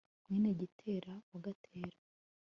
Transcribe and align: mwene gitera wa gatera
mwene 0.25 0.49
gitera 0.59 1.13
wa 1.29 1.37
gatera 1.45 1.97